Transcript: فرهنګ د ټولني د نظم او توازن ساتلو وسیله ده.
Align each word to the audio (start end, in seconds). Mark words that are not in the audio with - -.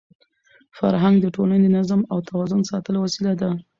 فرهنګ 0.77 1.15
د 1.21 1.25
ټولني 1.35 1.57
د 1.63 1.67
نظم 1.77 2.01
او 2.11 2.17
توازن 2.29 2.61
ساتلو 2.71 2.97
وسیله 3.05 3.33
ده. 3.41 3.49